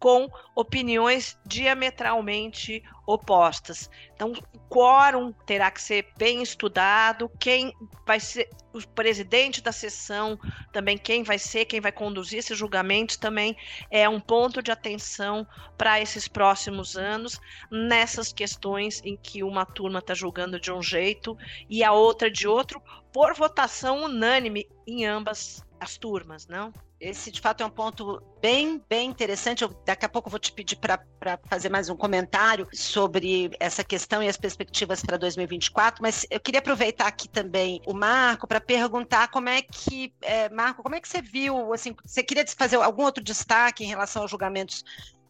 com 0.05 0.29
opiniões 0.53 1.35
diametralmente 1.43 2.83
opostas. 3.07 3.89
Então, 4.13 4.33
o 4.33 4.59
quórum 4.69 5.31
terá 5.47 5.71
que 5.71 5.81
ser 5.81 6.09
bem 6.15 6.43
estudado, 6.43 7.27
quem 7.39 7.73
vai 8.05 8.19
ser 8.19 8.47
o 8.71 8.87
presidente 8.89 9.63
da 9.63 9.71
sessão, 9.71 10.37
também 10.71 10.95
quem 10.95 11.23
vai 11.23 11.39
ser, 11.39 11.65
quem 11.65 11.81
vai 11.81 11.91
conduzir 11.91 12.37
esses 12.37 12.55
julgamentos 12.55 13.17
também 13.17 13.57
é 13.89 14.07
um 14.07 14.19
ponto 14.19 14.61
de 14.61 14.69
atenção 14.69 15.43
para 15.75 15.99
esses 15.99 16.27
próximos 16.27 16.95
anos, 16.95 17.41
nessas 17.71 18.31
questões 18.31 19.01
em 19.03 19.17
que 19.17 19.41
uma 19.41 19.65
turma 19.65 19.97
está 19.97 20.13
julgando 20.13 20.59
de 20.59 20.71
um 20.71 20.83
jeito 20.83 21.35
e 21.67 21.83
a 21.83 21.91
outra 21.91 22.29
de 22.29 22.47
outro, 22.47 22.79
por 23.11 23.33
votação 23.33 24.03
unânime 24.03 24.69
em 24.85 25.03
ambas 25.03 25.65
as 25.79 25.97
turmas, 25.97 26.45
não? 26.45 26.71
Esse, 26.99 27.29
de 27.29 27.41
fato, 27.41 27.61
é 27.61 27.65
um 27.65 27.69
ponto 27.69 28.21
bem, 28.41 28.81
bem 28.87 29.09
interessante. 29.09 29.63
Eu, 29.63 29.69
daqui 29.85 30.05
a 30.05 30.09
pouco 30.09 30.29
vou 30.29 30.39
te 30.39 30.51
pedir 30.51 30.77
para 30.77 30.97
fazer 31.45 31.69
mais 31.69 31.89
um 31.89 31.95
comentário 31.95 32.67
sobre 32.71 33.51
essa 33.59 33.83
questão 33.83 34.23
e 34.23 34.29
as 34.29 34.37
perspectivas 34.37 35.01
para 35.01 35.17
2024, 35.17 36.01
mas 36.01 36.25
eu 36.29 36.39
queria 36.39 36.59
aproveitar 36.59 37.07
aqui 37.07 37.27
também 37.27 37.81
o 37.85 37.93
Marco 37.93 38.47
para 38.47 38.61
perguntar 38.61 39.27
como 39.27 39.49
é 39.49 39.61
que, 39.61 40.13
é, 40.21 40.47
Marco, 40.49 40.81
como 40.81 40.95
é 40.95 41.01
que 41.01 41.07
você 41.07 41.21
viu, 41.21 41.73
assim, 41.73 41.93
você 42.05 42.23
queria 42.23 42.45
fazer 42.47 42.77
algum 42.77 43.03
outro 43.03 43.23
destaque 43.23 43.83
em 43.83 43.87
relação 43.87 44.21
aos 44.21 44.31
julgamentos 44.31 44.83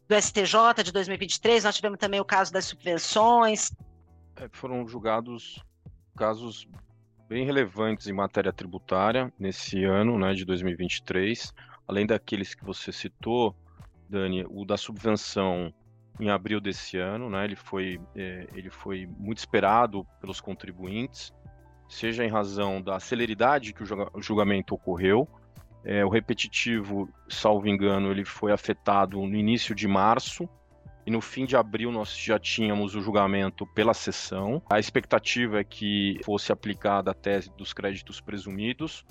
do 0.08 0.16
STJ 0.16 0.84
de 0.84 0.92
2023? 0.92 1.64
Nós 1.64 1.76
tivemos 1.76 1.98
também 1.98 2.20
o 2.20 2.26
caso 2.26 2.54
das 2.54 2.66
subvenções. 2.66 3.72
É, 4.36 4.48
foram 4.52 4.88
julgados 4.88 5.64
casos 6.16 6.68
bem 7.28 7.46
relevantes 7.46 8.08
em 8.08 8.14
matéria 8.14 8.54
tributária 8.54 9.32
nesse 9.40 9.84
ano, 9.84 10.18
né, 10.18 10.34
de 10.34 10.46
2023, 10.46 11.54
além 11.88 12.06
daqueles 12.06 12.54
que 12.54 12.64
você 12.64 12.92
citou, 12.92 13.56
Dani, 14.10 14.46
o 14.50 14.64
da 14.64 14.78
subvenção 14.78 15.74
em 16.20 16.30
abril 16.30 16.62
desse 16.62 16.98
ano, 16.98 17.30
né, 17.30 17.44
ele 17.44 17.56
foi, 17.56 18.00
é, 18.16 18.48
ele 18.54 18.70
foi 18.70 19.08
muito 19.18 19.40
esperado 19.40 20.06
pelos 20.22 20.40
contribuintes, 20.40 21.34
seja 21.90 22.24
em 22.24 22.30
razão 22.30 22.82
da 22.82 23.00
celeridade 23.00 23.74
que 23.74 23.84
o 23.84 24.22
julgamento 24.22 24.76
ocorreu, 24.76 25.28
é, 25.84 26.04
o 26.04 26.10
repetitivo, 26.10 27.10
salvo 27.30 27.68
engano, 27.68 28.12
ele 28.12 28.26
foi 28.26 28.52
afetado 28.52 29.18
no 29.18 29.36
início 29.36 29.76
de 29.76 29.88
março, 29.88 30.50
e 31.06 31.12
no 31.12 31.22
fim 31.22 31.46
de 31.46 31.56
abril 31.56 31.92
nós 31.92 32.18
já 32.18 32.40
tínhamos 32.40 32.96
o 32.96 33.02
julgamento 33.02 33.66
pela 33.68 33.94
sessão. 33.94 34.62
A 34.70 34.80
expectativa 34.80 35.60
é 35.60 35.64
que 35.64 36.20
fosse 36.24 36.52
aplicada 36.52 37.12
a 37.12 37.14
tese 37.14 37.52
dos 37.56 37.74
créditos 37.74 38.20
presumidos, 38.20 39.06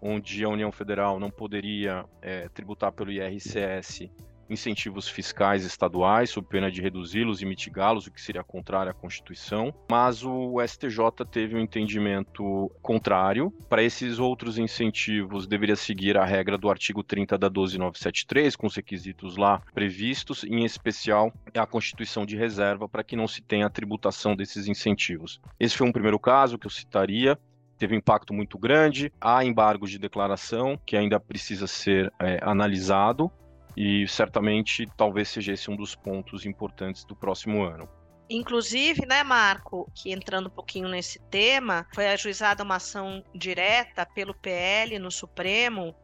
onde 0.00 0.42
a 0.44 0.48
União 0.48 0.72
Federal 0.72 1.20
não 1.20 1.30
poderia 1.30 2.04
é, 2.22 2.48
tributar 2.48 2.92
pelo 2.92 3.12
IRCS 3.12 4.10
incentivos 4.48 5.08
fiscais 5.08 5.64
estaduais, 5.64 6.30
sob 6.30 6.46
pena 6.48 6.70
de 6.70 6.80
reduzi-los 6.80 7.42
e 7.42 7.46
mitigá-los, 7.46 8.06
o 8.06 8.12
que 8.12 8.20
seria 8.20 8.42
contrário 8.42 8.90
à 8.90 8.94
Constituição. 8.94 9.74
Mas 9.90 10.24
o 10.24 10.60
STJ 10.60 11.24
teve 11.30 11.56
um 11.56 11.60
entendimento 11.60 12.70
contrário. 12.82 13.52
Para 13.68 13.82
esses 13.82 14.18
outros 14.18 14.58
incentivos, 14.58 15.46
deveria 15.46 15.76
seguir 15.76 16.16
a 16.16 16.24
regra 16.24 16.58
do 16.58 16.70
artigo 16.70 17.02
30 17.02 17.38
da 17.38 17.48
12973, 17.48 18.56
com 18.56 18.66
os 18.66 18.76
requisitos 18.76 19.36
lá 19.36 19.60
previstos, 19.72 20.44
em 20.44 20.64
especial 20.64 21.32
a 21.54 21.66
Constituição 21.66 22.26
de 22.26 22.36
reserva, 22.36 22.88
para 22.88 23.04
que 23.04 23.16
não 23.16 23.28
se 23.28 23.42
tenha 23.42 23.66
a 23.66 23.70
tributação 23.70 24.36
desses 24.36 24.68
incentivos. 24.68 25.40
Esse 25.58 25.76
foi 25.76 25.86
um 25.86 25.92
primeiro 25.92 26.18
caso 26.18 26.58
que 26.58 26.66
eu 26.66 26.70
citaria 26.70 27.38
teve 27.78 27.94
um 27.94 27.98
impacto 27.98 28.32
muito 28.32 28.58
grande. 28.58 29.12
Há 29.20 29.44
embargo 29.44 29.86
de 29.86 29.98
declaração 29.98 30.78
que 30.86 30.96
ainda 30.96 31.18
precisa 31.20 31.66
ser 31.66 32.12
é, 32.20 32.38
analisado. 32.42 33.30
E 33.76 34.06
certamente 34.08 34.88
talvez 34.96 35.28
seja 35.28 35.52
esse 35.52 35.70
um 35.70 35.76
dos 35.76 35.94
pontos 35.94 36.46
importantes 36.46 37.04
do 37.04 37.16
próximo 37.16 37.62
ano. 37.62 37.88
Inclusive, 38.28 39.04
né, 39.06 39.22
Marco, 39.22 39.90
que 39.94 40.10
entrando 40.10 40.46
um 40.46 40.50
pouquinho 40.50 40.88
nesse 40.88 41.18
tema, 41.30 41.86
foi 41.94 42.06
ajuizada 42.08 42.62
uma 42.62 42.76
ação 42.76 43.22
direta 43.34 44.06
pelo 44.06 44.32
PL 44.32 44.98
no 44.98 45.10
Supremo, 45.10 45.94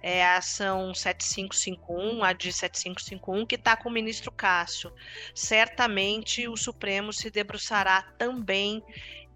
é 0.00 0.22
a 0.22 0.36
ação 0.36 0.94
7551, 0.94 2.22
a 2.22 2.34
de 2.34 2.52
7551, 2.52 3.46
que 3.46 3.54
está 3.54 3.74
com 3.74 3.88
o 3.88 3.92
ministro 3.92 4.30
Cássio. 4.30 4.92
Certamente 5.34 6.46
o 6.46 6.56
Supremo 6.58 7.10
se 7.10 7.30
debruçará 7.30 8.02
também 8.18 8.82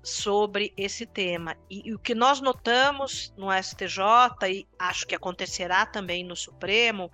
sobre 0.02 0.73
esse 0.76 1.07
tema. 1.07 1.57
E, 1.71 1.88
e, 1.88 1.95
o 1.95 1.99
que 1.99 2.14
nós 2.14 2.40
notamos 2.40 3.33
no 3.37 3.49
STJ, 3.50 4.02
e 4.49 4.68
acho 4.78 5.07
que 5.07 5.14
acontecerá 5.14 5.87
também 5.87 6.23
no 6.23 6.37
Supremo, 6.37 7.11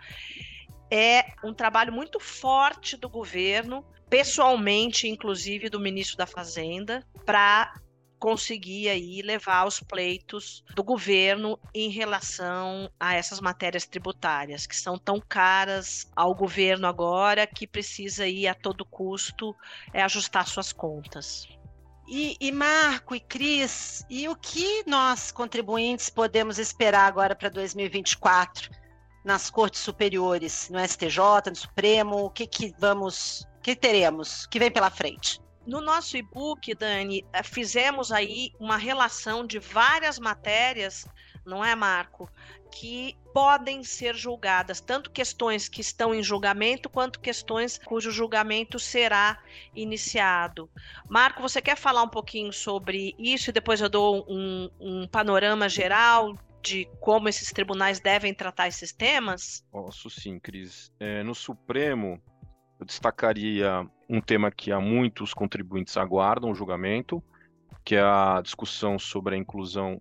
é 0.94 1.34
um 1.42 1.52
trabalho 1.52 1.92
muito 1.92 2.20
forte 2.20 2.96
do 2.96 3.08
governo, 3.08 3.84
pessoalmente, 4.08 5.08
inclusive 5.08 5.68
do 5.68 5.80
ministro 5.80 6.16
da 6.16 6.24
Fazenda, 6.24 7.04
para 7.26 7.74
conseguir 8.16 8.88
aí 8.88 9.20
levar 9.20 9.66
os 9.66 9.80
pleitos 9.80 10.64
do 10.72 10.84
governo 10.84 11.58
em 11.74 11.90
relação 11.90 12.88
a 12.98 13.12
essas 13.12 13.40
matérias 13.40 13.86
tributárias 13.86 14.68
que 14.68 14.76
são 14.76 14.96
tão 14.96 15.20
caras 15.20 16.08
ao 16.14 16.32
governo 16.32 16.86
agora 16.86 17.44
que 17.44 17.66
precisa 17.66 18.28
ir 18.28 18.46
a 18.46 18.54
todo 18.54 18.84
custo 18.84 19.54
é, 19.92 20.00
ajustar 20.00 20.46
suas 20.46 20.72
contas. 20.72 21.48
E, 22.06 22.36
e, 22.40 22.52
Marco 22.52 23.16
e 23.16 23.20
Cris, 23.20 24.06
e 24.08 24.28
o 24.28 24.36
que 24.36 24.84
nós 24.86 25.32
contribuintes 25.32 26.08
podemos 26.08 26.58
esperar 26.58 27.06
agora 27.06 27.34
para 27.34 27.48
2024? 27.48 28.83
Nas 29.25 29.50
cortes 29.50 29.81
superiores, 29.81 30.69
no 30.71 30.78
STJ, 30.78 31.50
no 31.50 31.57
Supremo? 31.57 32.26
O 32.26 32.31
que, 32.31 32.47
que 32.47 32.75
vamos, 32.78 33.49
que 33.62 33.75
teremos, 33.75 34.47
que 34.47 34.59
vem 34.59 34.71
pela 34.71 34.90
frente? 34.90 35.40
No 35.66 35.81
nosso 35.81 36.16
e-book, 36.19 36.75
Dani, 36.75 37.25
eh, 37.33 37.43
fizemos 37.43 38.12
aí 38.12 38.52
uma 38.61 38.76
relação 38.76 39.47
de 39.47 39.59
várias 39.59 40.19
matérias, 40.19 41.07
não 41.45 41.64
é, 41.64 41.75
Marco? 41.75 42.31
Que 42.71 43.16
podem 43.33 43.83
ser 43.83 44.14
julgadas, 44.14 44.78
tanto 44.81 45.11
questões 45.11 45.66
que 45.66 45.81
estão 45.81 46.14
em 46.14 46.23
julgamento, 46.23 46.90
quanto 46.90 47.19
questões 47.19 47.78
cujo 47.78 48.11
julgamento 48.11 48.78
será 48.78 49.38
iniciado. 49.75 50.69
Marco, 51.09 51.40
você 51.40 51.62
quer 51.62 51.78
falar 51.78 52.02
um 52.02 52.09
pouquinho 52.09 52.52
sobre 52.52 53.14
isso 53.19 53.49
e 53.49 53.52
depois 53.52 53.81
eu 53.81 53.88
dou 53.88 54.26
um, 54.28 54.71
um 54.78 55.09
panorama 55.09 55.66
geral 55.66 56.37
de 56.64 56.88
como 56.99 57.28
esses 57.28 57.52
tribunais 57.52 58.00
devem 58.00 58.33
tratar 58.33 58.66
esses 58.68 58.90
temas? 58.90 59.62
Posso 59.71 60.09
sim, 60.09 60.38
Cris. 60.40 60.90
É, 60.99 61.23
no 61.23 61.35
Supremo, 61.35 62.18
eu 62.80 62.87
destacaria 62.87 63.87
um 64.09 64.21
tema 64.21 64.50
que 64.50 64.73
há 64.73 64.80
muitos 64.80 65.35
contribuintes 65.35 65.97
aguardam 65.99 66.50
o 66.50 66.54
julgamento, 66.54 67.23
que 67.85 67.94
é 67.94 68.00
a 68.00 68.40
discussão 68.42 68.99
sobre 68.99 69.35
a 69.35 69.38
inclusão 69.38 70.00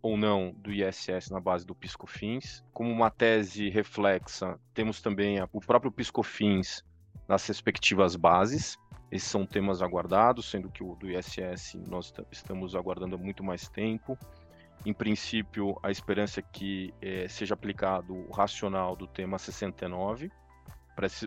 ou 0.00 0.16
não 0.16 0.52
do 0.52 0.72
ISS 0.72 1.30
na 1.30 1.40
base 1.40 1.66
do 1.66 1.74
PiscoFins. 1.74 2.64
Como 2.72 2.90
uma 2.90 3.10
tese 3.10 3.68
reflexa, 3.68 4.58
temos 4.72 5.02
também 5.02 5.38
o 5.52 5.60
próprio 5.60 5.92
PiscoFins 5.92 6.82
nas 7.28 7.46
respectivas 7.46 8.16
bases. 8.16 8.78
Esses 9.10 9.28
são 9.28 9.44
temas 9.44 9.82
aguardados, 9.82 10.50
sendo 10.50 10.70
que 10.70 10.82
o 10.82 10.94
do 10.94 11.10
ISS 11.10 11.74
nós 11.86 12.12
estamos 12.32 12.74
aguardando 12.74 13.16
há 13.16 13.18
muito 13.18 13.44
mais 13.44 13.68
tempo 13.68 14.18
em 14.86 14.92
princípio, 14.92 15.78
a 15.82 15.90
esperança 15.90 16.40
é 16.40 16.42
que 16.42 16.94
é, 17.02 17.26
seja 17.28 17.54
aplicado 17.54 18.14
o 18.14 18.30
racional 18.30 18.94
do 18.96 19.06
tema 19.06 19.38
69 19.38 20.30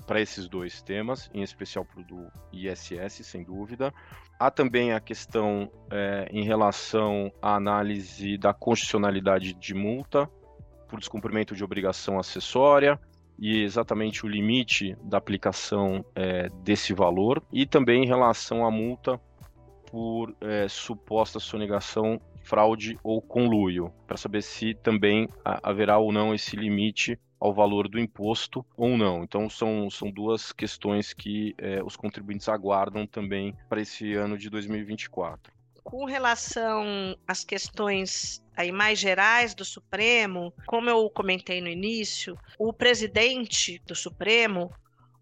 para 0.06 0.20
esses 0.20 0.50
dois 0.50 0.82
temas, 0.82 1.30
em 1.34 1.42
especial 1.44 1.86
para 1.86 2.02
o 2.02 2.04
do 2.04 2.28
ISS, 2.52 3.26
sem 3.26 3.42
dúvida. 3.42 3.94
Há 4.38 4.52
também 4.52 4.92
a 4.92 5.00
questão 5.00 5.72
é, 5.90 6.28
em 6.30 6.44
relação 6.44 7.32
à 7.42 7.56
análise 7.56 8.38
da 8.38 8.54
constitucionalidade 8.54 9.54
de 9.54 9.74
multa 9.74 10.30
por 10.90 11.00
descumprimento 11.00 11.56
de 11.56 11.64
obrigação 11.64 12.20
acessória 12.20 13.00
e 13.40 13.64
exatamente 13.64 14.26
o 14.26 14.30
limite 14.30 14.96
da 15.04 15.18
aplicação 15.18 16.04
é, 16.16 16.50
desse 16.64 16.94
valor, 16.94 17.42
e 17.52 17.66
também 17.66 18.04
em 18.04 18.08
relação 18.08 18.66
à 18.66 18.72
multa 18.72 19.20
por 19.90 20.34
suposta 20.70 21.38
sonegação 21.38 22.22
fraude 22.44 22.98
ou 23.04 23.22
conluio, 23.22 23.92
para 24.08 24.18
saber 24.18 24.42
se 24.42 24.74
também 24.74 25.28
haverá 25.44 25.98
ou 25.98 26.12
não 26.12 26.34
esse 26.34 26.56
limite 26.56 27.20
ao 27.40 27.54
valor 27.54 27.88
do 27.88 28.00
imposto 28.00 28.64
ou 28.78 28.96
não. 28.96 29.24
Então, 29.24 29.50
são, 29.50 29.90
são 29.90 30.12
duas 30.12 30.52
questões 30.52 31.12
que 31.12 31.56
é, 31.58 31.82
os 31.84 31.96
contribuintes 31.96 32.48
aguardam 32.48 33.08
também 33.08 33.56
para 33.68 33.82
esse 33.82 34.14
ano 34.14 34.38
de 34.38 34.48
2024. 34.50 35.52
Com 35.84 36.06
relação 36.06 37.18
às 37.28 37.44
questões 37.44 38.44
aí 38.56 38.72
mais 38.72 39.00
gerais 39.00 39.56
do 39.56 39.66
Supremo, 39.66 40.54
como 40.68 40.88
eu 40.88 41.10
comentei 41.10 41.60
no 41.60 41.68
início, 41.68 42.38
o 42.60 42.72
presidente 42.72 43.82
do 43.88 43.96
Supremo 43.96 44.72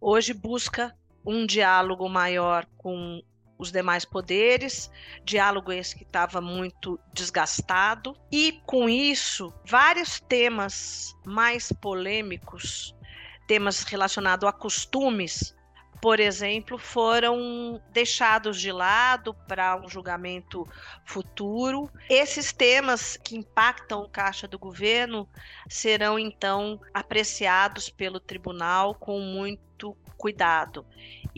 hoje 0.01 0.33
busca 0.33 0.93
um 1.25 1.45
diálogo 1.45 2.09
maior 2.09 2.65
com 2.77 3.21
os 3.59 3.71
demais 3.71 4.05
poderes, 4.05 4.89
diálogo 5.23 5.71
esse 5.71 5.95
que 5.95 6.03
estava 6.03 6.39
muito 6.39 6.97
desgastado, 7.13 8.15
e 8.31 8.53
com 8.65 8.89
isso, 8.89 9.53
vários 9.65 10.19
temas 10.21 11.13
mais 11.25 11.71
polêmicos, 11.71 12.95
temas 13.45 13.83
relacionados 13.83 14.47
a 14.47 14.53
costumes, 14.53 15.53
por 16.01 16.19
exemplo, 16.21 16.77
foram 16.77 17.81
deixados 17.91 18.59
de 18.59 18.71
lado 18.71 19.33
para 19.47 19.75
um 19.75 19.89
julgamento 19.89 20.65
futuro. 21.03 21.91
Esses 22.09 22.53
temas 22.53 23.17
que 23.17 23.35
impactam 23.35 24.03
o 24.03 24.09
caixa 24.09 24.47
do 24.47 24.57
governo 24.57 25.27
serão 25.67 26.17
então 26.17 26.79
apreciados 26.93 27.89
pelo 27.89 28.17
tribunal 28.17 28.95
com 28.95 29.19
muito 29.19 29.97
cuidado. 30.15 30.85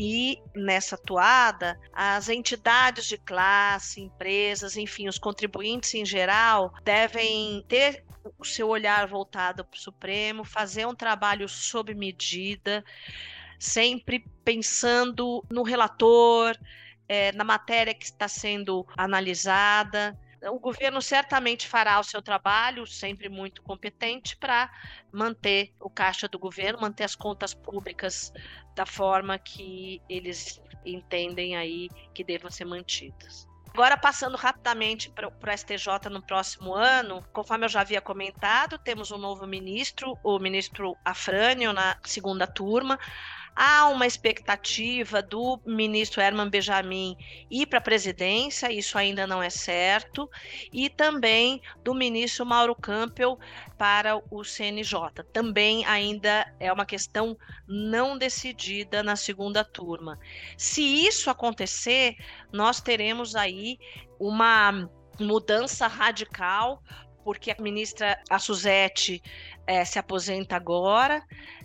E 0.03 0.41
nessa 0.55 0.97
toada, 0.97 1.79
as 1.93 2.27
entidades 2.27 3.05
de 3.05 3.19
classe, 3.19 4.01
empresas, 4.01 4.75
enfim, 4.75 5.07
os 5.07 5.19
contribuintes 5.19 5.93
em 5.93 6.03
geral, 6.03 6.73
devem 6.83 7.63
ter 7.67 8.03
o 8.39 8.43
seu 8.43 8.67
olhar 8.67 9.05
voltado 9.05 9.63
para 9.63 9.77
o 9.77 9.79
Supremo, 9.79 10.43
fazer 10.43 10.87
um 10.87 10.95
trabalho 10.95 11.47
sob 11.47 11.93
medida, 11.93 12.83
sempre 13.59 14.25
pensando 14.43 15.45
no 15.51 15.61
relator, 15.61 16.57
é, 17.07 17.31
na 17.33 17.43
matéria 17.43 17.93
que 17.93 18.05
está 18.05 18.27
sendo 18.27 18.87
analisada. 18.97 20.17
O 20.49 20.59
governo 20.59 21.01
certamente 21.01 21.67
fará 21.67 21.99
o 21.99 22.03
seu 22.03 22.21
trabalho, 22.21 22.87
sempre 22.87 23.29
muito 23.29 23.61
competente, 23.61 24.35
para 24.37 24.71
manter 25.11 25.71
o 25.79 25.89
caixa 25.89 26.27
do 26.27 26.39
governo, 26.39 26.81
manter 26.81 27.03
as 27.03 27.15
contas 27.15 27.53
públicas 27.53 28.33
da 28.75 28.85
forma 28.85 29.37
que 29.37 30.01
eles 30.09 30.59
entendem 30.83 31.55
aí 31.55 31.89
que 32.13 32.23
devam 32.23 32.49
ser 32.49 32.65
mantidas. 32.65 33.47
Agora, 33.73 33.95
passando 33.95 34.35
rapidamente 34.35 35.09
para 35.09 35.27
o 35.29 35.57
STJ 35.57 36.09
no 36.09 36.21
próximo 36.21 36.75
ano, 36.75 37.23
conforme 37.31 37.65
eu 37.65 37.69
já 37.69 37.81
havia 37.81 38.01
comentado, 38.01 38.77
temos 38.77 39.11
um 39.11 39.17
novo 39.17 39.47
ministro, 39.47 40.17
o 40.23 40.37
ministro 40.39 40.97
Afrânio, 41.05 41.71
na 41.71 41.97
segunda 42.03 42.45
turma. 42.45 42.99
Há 43.55 43.89
uma 43.89 44.07
expectativa 44.07 45.21
do 45.21 45.59
ministro 45.65 46.21
Herman 46.21 46.49
Benjamin 46.49 47.17
ir 47.49 47.65
para 47.67 47.79
a 47.79 47.81
presidência, 47.81 48.71
isso 48.71 48.97
ainda 48.97 49.27
não 49.27 49.43
é 49.43 49.49
certo, 49.49 50.29
e 50.71 50.89
também 50.89 51.61
do 51.83 51.93
ministro 51.93 52.45
Mauro 52.45 52.75
Campbell 52.75 53.37
para 53.77 54.21
o 54.31 54.43
CNJ. 54.43 55.23
Também 55.33 55.85
ainda 55.85 56.51
é 56.59 56.71
uma 56.71 56.85
questão 56.85 57.37
não 57.67 58.17
decidida 58.17 59.03
na 59.03 59.15
segunda 59.15 59.63
turma. 59.63 60.17
Se 60.57 60.81
isso 60.81 61.29
acontecer, 61.29 62.15
nós 62.51 62.79
teremos 62.79 63.35
aí 63.35 63.77
uma 64.19 64.89
mudança 65.19 65.87
radical 65.87 66.81
porque 67.23 67.51
a 67.51 67.61
ministra 67.61 68.19
a 68.29 68.39
Suzete 68.39 69.21
é, 69.67 69.85
se 69.85 69.99
aposenta 69.99 70.55
agora 70.55 71.23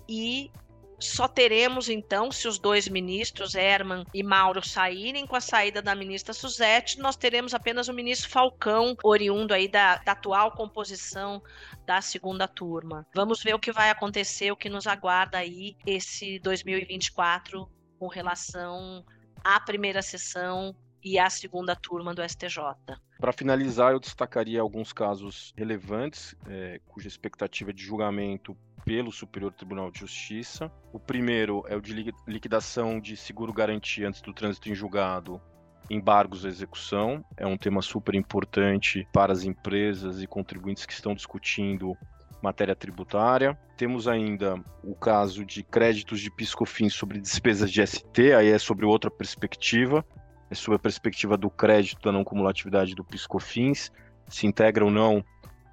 e 0.09 0.51
só 0.99 1.29
teremos, 1.29 1.89
então, 1.89 2.33
se 2.33 2.49
os 2.49 2.59
dois 2.59 2.89
ministros, 2.89 3.55
Herman 3.55 4.05
e 4.15 4.23
Mauro, 4.23 4.67
saírem 4.67 5.27
com 5.27 5.37
a 5.37 5.41
saída 5.41 5.83
da 5.83 5.95
ministra 5.95 6.33
Suzete, 6.33 6.99
nós 6.99 7.17
teremos 7.17 7.55
apenas 7.55 7.89
o 7.89 7.93
ministro 7.93 8.31
Falcão, 8.31 8.97
oriundo 9.03 9.53
aí 9.53 9.69
da, 9.69 9.97
da 9.97 10.13
atual 10.13 10.53
composição 10.53 11.43
da 11.85 12.01
segunda 12.01 12.49
turma. 12.49 13.07
Vamos 13.15 13.43
ver 13.43 13.55
o 13.55 13.59
que 13.59 13.73
vai 13.73 13.91
acontecer, 13.91 14.51
o 14.51 14.57
que 14.57 14.69
nos 14.69 14.87
aguarda 14.87 15.39
aí 15.39 15.77
esse 15.87 16.39
2024 16.39 17.69
com 17.99 18.09
relação 18.09 19.05
à 19.45 19.61
primeira 19.61 20.03
sessão 20.03 20.75
e 21.07 21.21
à 21.21 21.31
segunda 21.31 21.77
turma 21.77 22.13
do 22.13 22.21
STJ. 22.21 22.59
Para 23.21 23.33
finalizar, 23.33 23.93
eu 23.93 24.01
destacaria 24.01 24.61
alguns 24.61 24.93
casos 24.93 25.55
relevantes, 25.57 26.35
é, 26.49 26.81
cuja 26.85 27.07
expectativa 27.07 27.73
de 27.73 27.81
julgamento 27.81 28.57
pelo 28.85 29.13
Superior 29.13 29.53
Tribunal 29.53 29.89
de 29.93 30.01
Justiça. 30.01 30.69
O 30.93 30.99
primeiro 30.99 31.63
é 31.69 31.77
o 31.77 31.81
de 31.81 32.13
liquidação 32.27 32.99
de 32.99 33.17
seguro 33.17 33.53
garantia 33.53 34.09
antes 34.09 34.21
do 34.21 34.35
trânsito 34.35 34.69
em 34.69 34.75
julgado, 34.75 35.41
embargos 35.89 36.45
à 36.45 36.49
execução. 36.49 37.25
É 37.37 37.47
um 37.47 37.57
tema 37.57 37.83
super 37.83 38.17
importante 38.17 39.07
para 39.13 39.33
as 39.33 39.45
empresas 39.45 40.21
e 40.21 40.27
contribuintes 40.27 40.85
que 40.85 40.93
estão 40.93 41.15
discutindo 41.15 41.97
matéria 42.43 42.75
tributária. 42.75 43.57
Temos 43.77 44.09
ainda 44.09 44.61
o 44.83 44.97
caso 44.97 45.45
de 45.45 45.63
créditos 45.63 46.21
de 46.21 46.33
piscofins 46.33 46.95
sobre 46.95 47.21
despesas 47.21 47.71
de 47.71 47.87
ST, 47.87 48.35
aí 48.37 48.49
é 48.49 48.59
sobre 48.59 48.85
outra 48.85 49.11
perspectiva, 49.11 50.05
é 50.51 50.55
sobre 50.55 50.77
a 50.77 50.79
perspectiva 50.79 51.37
do 51.37 51.51
crédito 51.51 52.03
da 52.03 52.13
não 52.13 52.25
cumulatividade 52.25 52.95
do 52.95 53.05
piscofins, 53.05 53.91
se 54.29 54.47
integra 54.47 54.85
ou 54.85 54.91
não 54.91 55.25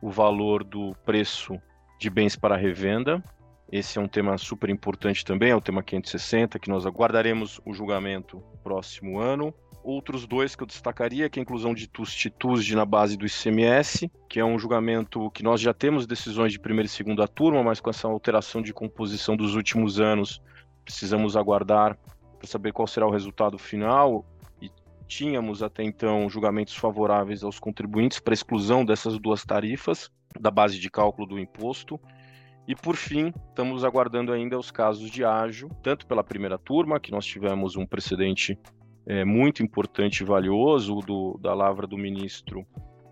o 0.02 0.10
valor 0.10 0.64
do 0.64 0.96
preço 1.06 1.60
de 2.00 2.10
bens 2.10 2.36
para 2.36 2.56
revenda. 2.56 3.24
Esse 3.72 3.98
é 3.98 4.02
um 4.02 4.08
tema 4.08 4.38
super 4.38 4.70
importante 4.70 5.26
também, 5.26 5.50
é 5.50 5.56
o 5.56 5.62
tema 5.62 5.82
560, 5.82 6.60
que 6.60 6.70
nós 6.70 6.86
aguardaremos 6.86 7.60
o 7.66 7.74
julgamento 7.74 8.44
próximo 8.64 9.20
ano. 9.20 9.54
Outros 9.84 10.28
dois 10.28 10.56
que 10.56 10.64
eu 10.64 10.68
destacaria, 10.68 11.30
que 11.30 11.40
é 11.40 11.42
a 11.42 11.44
inclusão 11.44 11.74
de 11.74 11.88
TUS-TITUS 11.88 12.70
na 12.72 12.86
base 12.86 13.18
do 13.18 13.26
ICMS, 13.26 14.10
que 14.30 14.40
é 14.40 14.46
um 14.46 14.60
julgamento 14.60 15.30
que 15.32 15.44
nós 15.44 15.60
já 15.60 15.74
temos 15.74 16.06
decisões 16.06 16.52
de 16.52 16.60
primeira 16.60 16.86
e 16.86 16.90
segunda 16.90 17.28
turma, 17.28 17.64
mas 17.64 17.80
com 17.80 17.90
essa 17.90 18.08
alteração 18.08 18.62
de 18.62 18.74
composição 18.74 19.36
dos 19.36 19.56
últimos 19.56 20.00
anos, 20.00 20.42
precisamos 20.86 21.36
aguardar 21.36 21.98
para 22.38 22.48
saber 22.48 22.74
qual 22.74 22.88
será 22.88 23.08
o 23.08 23.12
resultado 23.12 23.58
final. 23.58 24.26
Tínhamos 25.16 25.62
até 25.62 25.84
então 25.84 26.28
julgamentos 26.28 26.76
favoráveis 26.76 27.44
aos 27.44 27.60
contribuintes 27.60 28.20
para 28.20 28.34
exclusão 28.34 28.84
dessas 28.84 29.20
duas 29.20 29.46
tarifas 29.46 30.10
da 30.40 30.50
base 30.50 30.80
de 30.80 30.90
cálculo 30.90 31.28
do 31.28 31.38
imposto. 31.38 32.00
E 32.68 32.74
por 32.76 32.96
fim, 32.96 33.32
estamos 33.50 33.86
aguardando 33.86 34.34
ainda 34.34 34.58
os 34.58 34.72
casos 34.72 35.12
de 35.12 35.24
ágio, 35.24 35.70
tanto 35.84 36.08
pela 36.08 36.24
primeira 36.24 36.58
turma, 36.58 37.00
que 37.00 37.12
nós 37.12 37.28
tivemos 37.28 37.76
um 37.76 37.86
precedente 37.86 38.58
é, 39.06 39.24
muito 39.24 39.62
importante 39.62 40.22
e 40.22 40.26
valioso 40.26 40.96
do, 40.96 41.38
da 41.40 41.54
lavra 41.54 41.86
do 41.86 41.96
ministro 41.96 42.66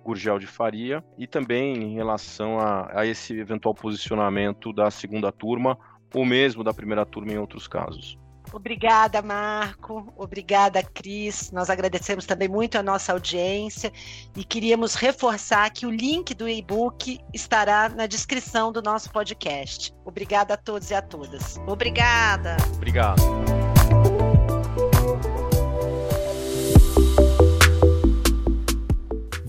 Gurgel 0.04 0.40
de 0.40 0.48
Faria, 0.48 1.04
e 1.20 1.28
também 1.28 1.76
em 1.84 1.94
relação 1.94 2.58
a, 2.58 3.00
a 3.00 3.06
esse 3.06 3.38
eventual 3.38 3.76
posicionamento 3.76 4.74
da 4.74 4.90
segunda 4.90 5.32
turma, 5.32 5.78
ou 6.16 6.26
mesmo 6.26 6.64
da 6.64 6.74
primeira 6.74 7.06
turma 7.06 7.32
em 7.32 7.38
outros 7.38 7.68
casos. 7.68 8.18
Obrigada, 8.54 9.22
Marco. 9.22 10.12
Obrigada, 10.16 10.84
Cris. 10.84 11.52
Nós 11.52 11.70
agradecemos 11.70 12.26
também 12.26 12.48
muito 12.48 12.78
a 12.78 12.84
nossa 12.84 13.14
audiência 13.14 13.92
e 14.36 14.44
queríamos 14.44 14.96
reforçar 14.96 15.70
que 15.72 15.86
o 15.86 15.92
link 15.92 16.34
do 16.34 16.48
e-book 16.48 17.20
estará 17.34 17.90
na 17.90 18.06
descrição 18.06 18.72
do 18.72 18.82
nosso 18.82 19.10
podcast. 19.12 19.94
Obrigada 20.06 20.54
a 20.54 20.58
todos 20.58 20.92
e 20.92 20.94
a 20.94 21.02
todas. 21.02 21.58
Obrigada. 21.68 22.58
Obrigado. 22.76 23.71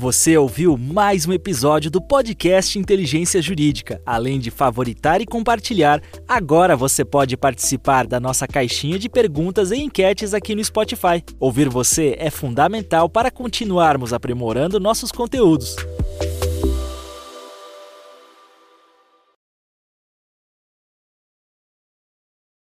Você 0.03 0.37
ouviu 0.37 0.77
mais 0.77 1.29
um 1.29 1.33
episódio 1.33 1.89
do 1.89 2.03
podcast 2.03 2.77
Inteligência 2.77 3.41
Jurídica. 3.41 4.03
Além 4.05 4.41
de 4.41 4.51
favoritar 4.51 5.21
e 5.21 5.25
compartilhar, 5.25 6.03
agora 6.27 6.75
você 6.75 7.05
pode 7.05 7.37
participar 7.37 8.05
da 8.09 8.19
nossa 8.19 8.49
caixinha 8.49 8.99
de 8.99 9.09
perguntas 9.09 9.71
e 9.71 9.77
enquetes 9.77 10.35
aqui 10.35 10.57
no 10.57 10.65
Spotify. 10.65 11.23
Ouvir 11.39 11.69
você 11.69 12.17
é 12.19 12.31
fundamental 12.31 13.09
para 13.09 13.31
continuarmos 13.31 14.13
aprimorando 14.13 14.81
nossos 14.81 15.13
conteúdos. 15.13 15.77